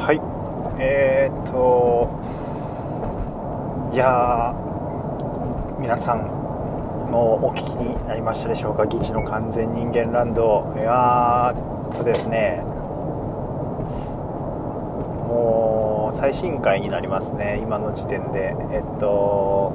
[0.00, 0.20] はい。
[0.80, 2.08] えー、っと
[3.92, 4.54] いや
[5.78, 6.20] 皆さん
[7.10, 12.64] もうお聞きになりましたでしょうか「議事の完全人間ランド」いやーとですね。
[15.28, 17.60] もう最新回になりますね。
[17.62, 18.56] 今の時点で。
[18.72, 19.72] えっと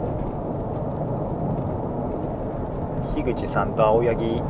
[3.14, 4.42] 樋口さんと青柳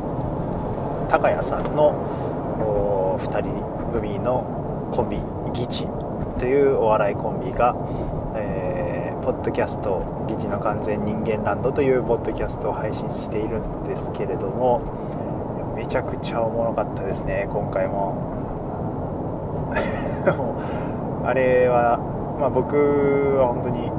[1.10, 1.92] 高谷さんの
[3.18, 3.50] 2人
[3.92, 4.42] 組の
[4.90, 5.86] コンビギチ
[6.38, 7.74] というお笑いコンビが、
[8.36, 14.82] えー、ポッドキャスト「ギチの完全人間ランド」というポッドキャストを配信しているんですけれども
[15.74, 18.14] めちゃくちゃおもろかったですね今回も。
[21.24, 21.98] あれは、
[22.38, 22.76] まあ、僕
[23.38, 23.90] は本当に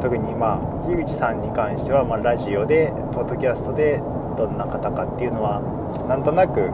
[0.00, 4.02] 特にまあ樋口さんに関してはまラジオでポッドキャストで
[4.36, 5.60] どんな方かっていうのは
[6.08, 6.70] なんとなく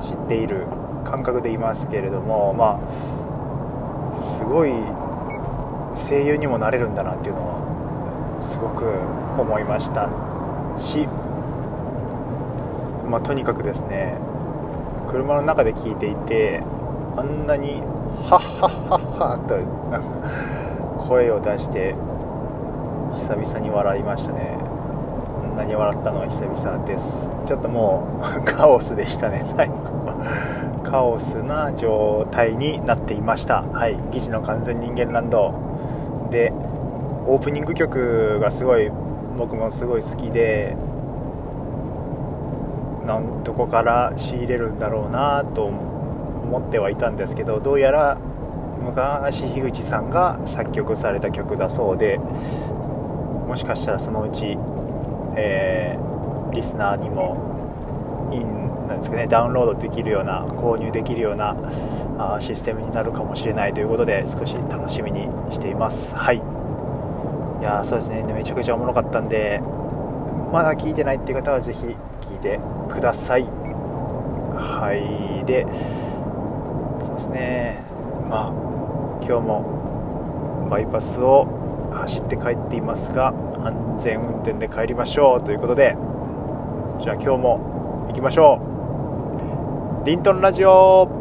[0.00, 0.66] 知っている
[1.04, 4.72] 感覚でいますけれどもまあすごい
[6.08, 8.84] 声優にもなれるんだなっていうのはすごく
[9.40, 10.08] 思いました。
[10.78, 11.06] し、
[13.08, 14.16] まあ、とにかくですね
[15.08, 16.62] 車の中で聞いていて
[17.16, 17.82] あんなに
[18.28, 19.38] 「ハッハッハッハ」
[20.98, 21.94] と声を出して
[23.14, 24.56] 久々に笑いましたね。
[25.42, 27.30] こんなに笑ったのは久々です。
[27.46, 29.74] ちょっともう カオスでしたね最後。
[30.92, 33.62] カオスな状態になっていました。
[33.62, 35.54] はい「議事の完全人間ランド」
[36.30, 36.52] で
[37.26, 38.92] オープニング曲がすごい
[39.38, 40.76] 僕もすごい好きで
[43.06, 48.18] なんとこから仕入れるんだろうなと思ってはいたんですけどどうやら
[48.84, 52.20] 昔樋口さんが作曲された曲だそうで
[53.48, 54.58] もしかしたらそのうち、
[55.36, 61.56] えー、リスナーにもインなんですかねダウンロードできるような購入できるような
[62.18, 66.14] あシステムになるかもしれないということで少し楽しみにしています。
[66.16, 66.36] はい。
[66.36, 68.22] いやそうですね。
[68.24, 69.60] めちゃくちゃおもろかったんで
[70.52, 73.42] まだ聞いてないっていう方はぜひ聞いてください。
[74.54, 75.44] はい。
[75.46, 75.66] で
[77.04, 77.84] そうですね。
[78.28, 78.52] まあ
[79.24, 81.46] 今日もバイパスを
[81.92, 85.96] 走って帰っていますが安全運転で帰りましょうということで
[86.98, 88.71] じゃあ今日も行きましょう。
[90.04, 91.11] リントンラジオ。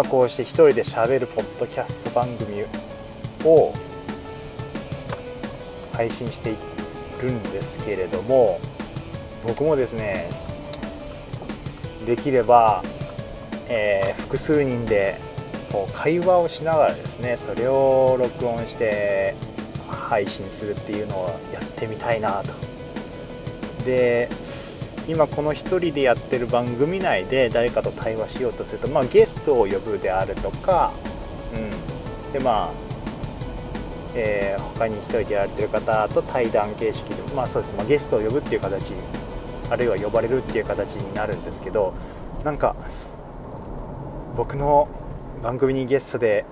[0.00, 2.64] 今こうして一人で喋るポッドキャスト番組
[3.44, 3.74] を
[5.92, 6.56] 配信してい
[7.20, 8.60] るんですけれども
[9.46, 10.30] 僕もですね
[12.06, 12.82] できれば、
[13.68, 15.20] えー、複数人で
[15.70, 19.34] こう会話をしながらですねそれを録音して
[19.86, 22.54] 配信するっていうのをやってみたいなと。
[23.84, 24.30] で
[25.08, 30.92] 今この1人でやってる番組内で誰かと対話しようとすると、まあ、ゲストを呼ぶであるとか、
[31.54, 32.72] うん、でまあ、
[34.14, 37.74] えー、他に1人でやってる方と対談形式で、まあそうです。
[37.74, 38.92] まあ、ゲストを呼ぶっていう形
[39.70, 41.94] あるいは呼ばれるっていう形になるんですけど
[42.44, 42.74] なんか
[44.36, 44.88] 僕の
[45.42, 46.44] 番組にゲストで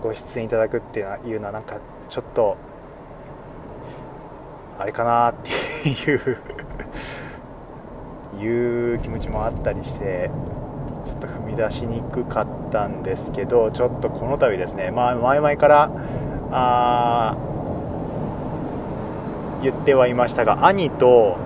[0.00, 1.02] ご出演いただくってい
[1.36, 1.78] うのはなんか
[2.08, 2.56] ちょっと
[4.78, 5.34] あれかなっ
[5.82, 6.38] ていう
[8.44, 10.30] いう気持ちもあったりして
[11.04, 15.90] ちょっと踏み出しにくかったんですけどちょっとこの度ですね、まあ、前々から
[16.50, 17.36] あ
[19.62, 21.36] 言ってはいましたが兄と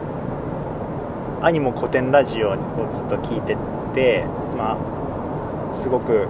[1.40, 2.56] 兄も古典ラジオを
[2.90, 3.56] ずっと聞いて
[3.94, 4.24] て、
[4.56, 6.26] まあ、すごく、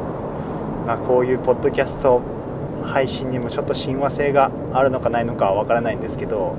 [0.87, 2.21] まあ、こういうポッドキャスト
[2.85, 6.57] 配信にもちょっと親和性があるのかないのかは分からないんですけど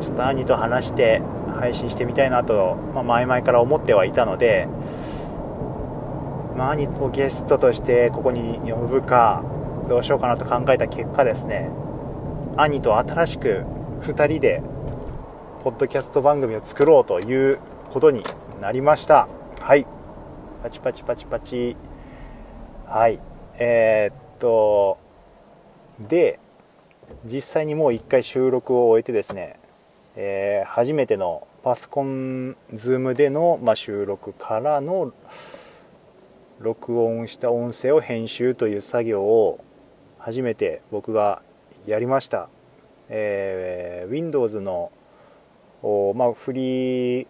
[0.00, 1.22] ちょっと兄と話して
[1.54, 4.68] 配信してみたいなと、まあ、前々から思ってはいたので、
[6.56, 9.42] まあ、兄をゲストとしてここに呼ぶか
[9.88, 11.70] どうしようかなと考えた結果ですね
[12.56, 13.64] 兄と新しく
[14.02, 14.62] 2人で
[15.64, 17.58] ポッドキャスト番組を作ろうという
[17.90, 18.22] ことに
[18.60, 19.28] なりました。
[19.60, 19.86] はい。
[20.62, 21.74] パチパチパチパチ。
[22.86, 23.18] はい。
[23.58, 24.98] えー、っと
[25.98, 26.38] で
[27.24, 29.58] 実際にもう1回収録を終えてですね、
[30.16, 35.12] えー、初めてのパソコン Zoom での、まあ、収録からの
[36.60, 39.64] 録音した音声を編集という作業を
[40.18, 41.42] 初めて僕が
[41.86, 42.48] やりました、
[43.08, 44.92] えー、Windows の
[46.14, 47.26] まあ、フリー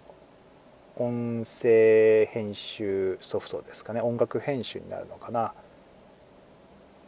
[0.96, 4.00] 音声編集ソフトですかね。
[4.00, 5.54] 音楽編集になるのかな。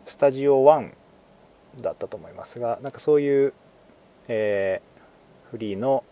[0.07, 0.91] スタジオ1
[1.81, 3.53] だったと思いますがなんかそういう、
[4.29, 4.96] えー、
[5.51, 6.05] フリーの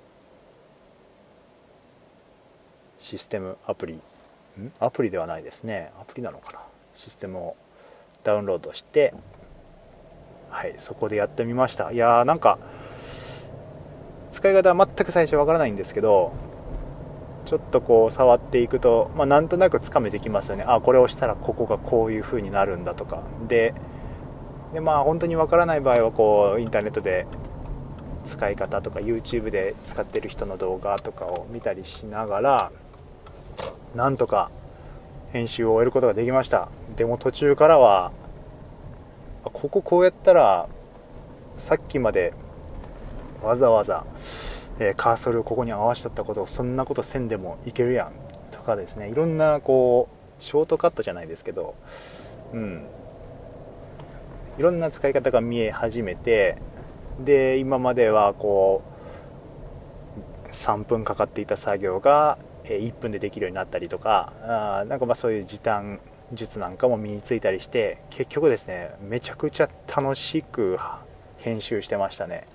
[3.01, 3.95] システムアプリ。
[3.95, 4.01] ん？
[4.81, 5.91] アプリではないですね。
[6.01, 6.61] アプリなのかな。
[6.95, 7.57] システムを
[8.23, 9.13] ダウンロードして
[10.49, 11.91] はいそこでやってみました。
[11.91, 12.59] いやーなんか
[14.31, 16.33] 使い方は全く最初わからないんですけど
[17.45, 20.65] ちょっとこう触っていくと、まあ、なんとなくつかめてきますよね。
[20.67, 23.23] あこれをしたらここがこういう風になるんだとか。
[23.49, 23.75] で
[24.73, 27.27] でまあ本当にわからない場合はこうインターネットで
[28.25, 32.73] 使い方とか YouTube で使ってる人の動画とかを見たりしながら
[33.95, 34.51] なんとか
[35.33, 36.69] 編集を終えることができました。
[36.97, 38.13] でも途中からは
[39.43, 40.69] こここうやったら
[41.59, 42.33] さっきまで
[43.43, 44.07] わざわざ、
[44.79, 48.13] え、カーソルをここに合わしとったことをそんなことせんでもいけるやん
[48.53, 49.09] とかですね。
[49.09, 50.09] いろんなこ
[50.41, 51.75] うショートカットじゃないですけど
[52.53, 52.87] うん。
[54.59, 56.57] いろんな使い方が見え始めて
[57.21, 58.83] で今まではこ
[60.47, 66.01] う3分かかっていた作業が1分でできるようになったりとかあなんかまあそういう時短
[66.33, 70.79] 術なんかも身についたりして結局ですねめちゃくちゃ楽しく
[71.39, 72.47] 編集してましたね。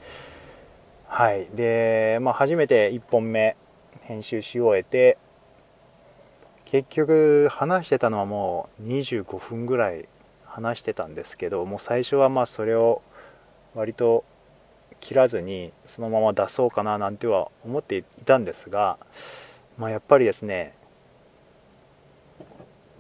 [1.08, 1.48] はい。
[1.54, 3.56] で、まあ、初めて1本目
[4.02, 5.18] 編集し終えて
[6.66, 10.08] 結局話してたのはもう25分ぐらい
[10.46, 13.02] 話してたんですけどもう最初はまあそれを
[13.74, 14.24] 割と
[15.00, 18.98] 切らずにそのまま出そうかななんては思っていたんですが、
[19.78, 20.74] まあ、やっぱりですね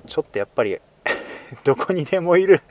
[0.08, 0.80] ちょっとやっぱり
[1.64, 2.62] どこにでもいる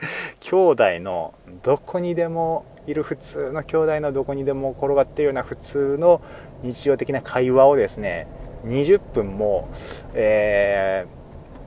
[0.41, 6.21] 兄弟のどこにでもいる普通の兄弟のどこにでも転がってるような普通の
[6.63, 8.27] 日常的な会話をですね
[8.65, 9.69] 20分も、
[10.15, 11.07] え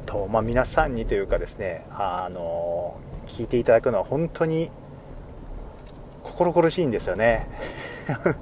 [0.05, 2.97] ーとまあ、皆さんにというかですねあの
[3.27, 4.71] 聞いていただくのは本当に
[6.31, 7.47] 心苦しいんですよね。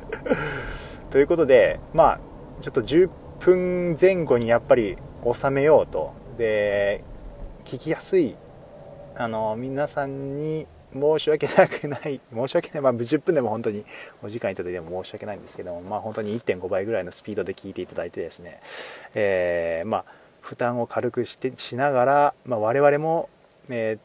[1.11, 2.19] ということでまあ
[2.61, 3.09] ちょっと10
[3.39, 4.97] 分前後にやっぱり
[5.33, 6.13] 収めようと。
[6.37, 7.03] で
[7.65, 8.37] 聞きやすい
[9.17, 12.81] あの皆さんに申し訳なくない申し訳ない。
[12.81, 13.85] まあ10分でも本当に
[14.23, 18.61] お時間いただいても申し訳ないんですけどもまあ本当に1.5倍ぐらいのスピードで聞いていただいてですね、
[19.15, 20.05] えー、まあ
[20.41, 23.29] 負担を軽くしてしながら、まあ、我々も、
[23.69, 23.99] え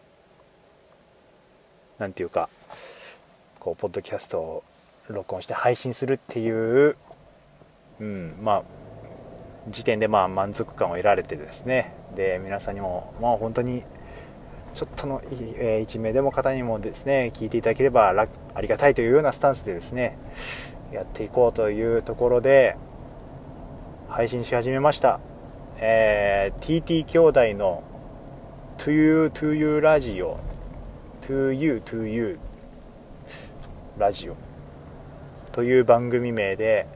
[1.98, 2.48] ー、ていうか
[3.64, 4.62] こうポッドキャストを
[5.08, 6.96] 録音して配信するっていう、
[7.99, 8.62] うん、まあ
[9.70, 11.94] 時点でまあ満足感を得られてですね。
[12.14, 13.82] で皆さんにもまあ本当に
[14.75, 18.11] ちょっとの、えー、一名でも方にもですね聞いていただければ
[18.55, 20.19] ありがたいというようなスタンスでですね
[20.93, 22.76] やっていこうというところで
[24.10, 25.20] 配信し始めました、
[25.78, 27.82] えー、TT 兄弟の
[28.76, 30.38] To You To You ラジオ。
[31.22, 32.38] To You To You
[33.96, 34.36] ラジオ
[35.53, 36.89] という番組名で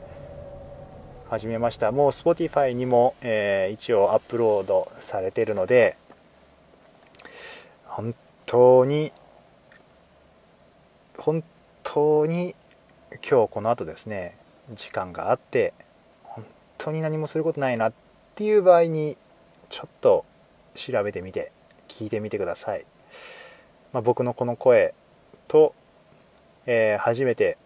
[1.30, 1.92] 始めました。
[1.92, 5.96] もう Spotify にも、えー、一応アップロードされてるので
[7.84, 9.12] 本当に
[11.18, 11.44] 本
[11.84, 12.56] 当に
[13.28, 14.36] 今日この後ですね
[14.74, 15.74] 時間があって
[16.24, 16.44] 本
[16.78, 17.92] 当に何もすることないなっ
[18.34, 19.16] ていう場合に
[19.68, 20.24] ちょっと
[20.74, 21.52] 調べてみて
[21.86, 22.84] 聞いてみてください、
[23.92, 24.94] まあ、僕のこの声
[25.46, 25.74] と、
[26.70, 27.56] えー、初めて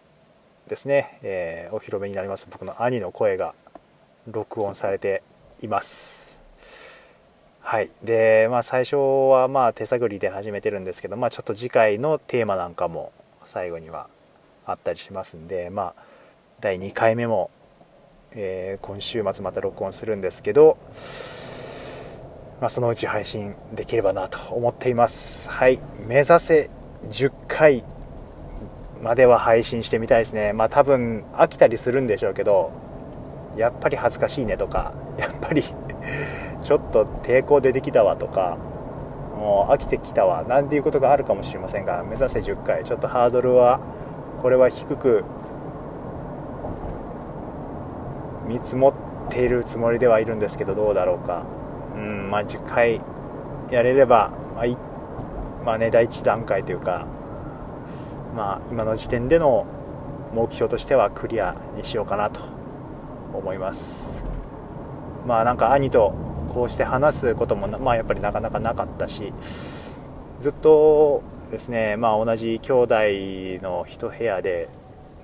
[0.69, 2.47] ですね、えー、お披露目になります。
[2.49, 3.53] 僕の兄の声が
[4.27, 5.23] 録音されて
[5.61, 6.39] います。
[7.59, 7.91] はい。
[8.01, 8.95] でまあ最初
[9.29, 13.11] はまあ手探りで始めてるんですけどまあちょっと次回のテーマなんかも
[13.45, 14.07] 最後には
[14.65, 16.03] あったりしますんでまあ
[16.61, 17.51] 第2回目も、
[18.31, 20.77] えー、今週末また録音するんですけど、
[22.61, 25.49] まあ、そのうち配信できればなと思っています。
[25.49, 25.81] はい。
[26.07, 26.69] 目指せ
[27.09, 27.83] 10回
[29.03, 30.53] までは配信してみたいですね。
[30.53, 32.71] まあ多分飽きたりするんでしょうけど
[33.57, 35.61] やっぱり恥ずかしいねとかやっぱり
[36.63, 38.57] ちょっと抵抗出てきたわとか
[39.37, 43.81] もう飽きてきたわなんていうことがあるかもしれませんが目指せ10回ちょっとハードルは
[44.41, 45.25] これは低く
[48.47, 48.93] 見積もっ
[49.29, 51.43] ているつもりではいるんですけどどうだろうか。
[51.95, 52.99] うんまあ10回
[53.69, 54.65] やれれば、まあ、
[55.65, 57.05] まあね第1段階というか
[58.35, 59.65] まあ今の時点での
[60.33, 62.41] 目標としてはクリアにしようかなと
[63.33, 64.23] 思います。
[65.25, 66.13] まあなんか兄と
[66.53, 69.33] こうして話すこともまあやっぱりなかなかなかったし
[70.41, 72.95] ずっとですねまあ同じ兄弟
[73.63, 74.69] の一部屋で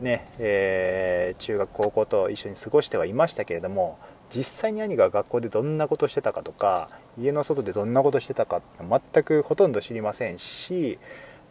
[0.01, 4.00] ね、えー、中学高校と一緒に過ごしてはいましたけれども
[4.34, 11.00] 実際に兄が学校でどんなことしてたかとか家の外でどんなことしてたか全くほとんど知りませんし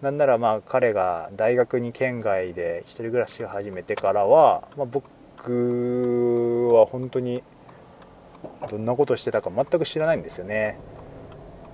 [0.03, 7.43] なんならまあ彼が大学に県外で1人暮らしを始めてからは、まあ、僕は本当に
[8.71, 10.79] どんなことしてたか全く知らないんですよね、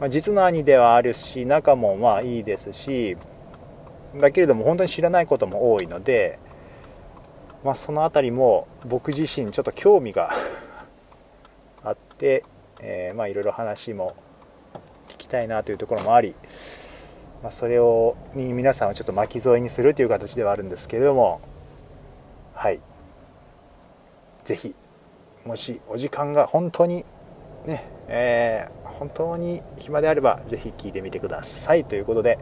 [0.00, 3.18] まあ、実の兄ではあるし仲もまあいいですし
[4.16, 6.38] だけれども本当に知らないことも多いので、
[7.62, 10.32] まあ、その辺りも僕自身ちょっと興味が
[11.84, 12.44] あって、
[12.80, 14.14] えー、まあいろいろ話も
[15.08, 16.34] 聞きたいなというところもあり
[17.44, 21.42] まあ、それをに皆さんはちょっと巻き添えにするという形ではあるんですけれども
[22.54, 22.80] はい。
[24.44, 24.74] 是非
[25.44, 27.04] もしお時間が本当に
[27.66, 31.84] ねえー、本当に暇であれば是非聞いてみてください。
[31.84, 32.38] ということで、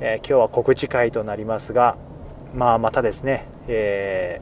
[0.00, 1.96] えー、今日は告知会となりますが
[2.52, 4.40] まあまたですね、え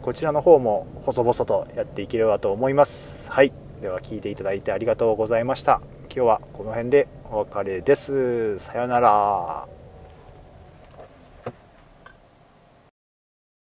[0.00, 3.30] ー、こちらの方も細々とやっていければと思います。
[3.30, 3.52] はい。
[3.82, 5.82] では聞いていただいてありがとうございました。
[6.10, 8.58] 今日はこの辺でお別れです。
[8.58, 9.77] さようなら。